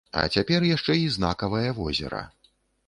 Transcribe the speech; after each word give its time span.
А 0.19 0.21
цяпер 0.37 0.65
яшчэ 0.69 0.97
і 1.01 1.05
знакавае 1.19 1.69
возера. 1.83 2.27